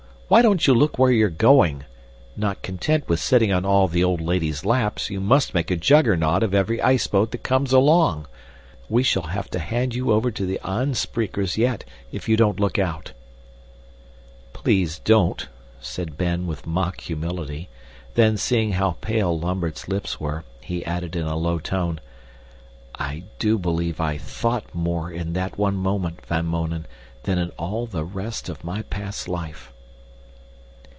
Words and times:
Why 0.33 0.41
don't 0.41 0.65
you 0.65 0.73
look 0.73 0.97
where 0.97 1.11
you 1.11 1.25
are 1.25 1.29
going? 1.29 1.83
Not 2.37 2.61
content 2.61 3.09
with 3.09 3.19
sitting 3.19 3.51
on 3.51 3.65
all 3.65 3.89
the 3.89 4.01
old 4.01 4.21
ladies' 4.21 4.63
laps, 4.63 5.09
you 5.09 5.19
must 5.19 5.53
make 5.53 5.69
a 5.69 5.75
Juggernaut 5.75 6.41
of 6.41 6.53
every 6.53 6.81
iceboat 6.81 7.31
that 7.31 7.43
comes 7.43 7.73
along. 7.73 8.27
We 8.87 9.03
shall 9.03 9.23
have 9.23 9.49
to 9.49 9.59
hand 9.59 9.93
you 9.93 10.13
over 10.13 10.31
to 10.31 10.45
the 10.45 10.57
aanspreekers 10.63 11.57
yet, 11.57 11.83
if 12.13 12.29
you 12.29 12.37
don't 12.37 12.61
look 12.61 12.79
out!" 12.79 13.11
"Please 14.53 14.99
don't," 14.99 15.49
said 15.81 16.17
Ben 16.17 16.47
with 16.47 16.65
mock 16.65 17.01
humility, 17.01 17.67
then 18.15 18.37
seeing 18.37 18.71
how 18.71 18.91
pale 19.01 19.37
Lambert's 19.37 19.89
lips 19.89 20.17
were, 20.21 20.45
he 20.61 20.85
added 20.85 21.13
in 21.13 21.25
a 21.27 21.35
low 21.35 21.59
tone, 21.59 21.99
"I 22.95 23.23
do 23.37 23.57
believe 23.59 23.99
I 23.99 24.15
THOUGHT 24.17 24.73
more 24.73 25.11
in 25.11 25.33
that 25.33 25.57
one 25.57 25.75
moment, 25.75 26.25
Van 26.25 26.45
Mounen, 26.45 26.85
than 27.23 27.37
in 27.37 27.49
all 27.59 27.85
the 27.85 28.05
rest 28.05 28.47
of 28.47 28.63
my 28.63 28.83
past 28.83 29.27
life." 29.27 29.73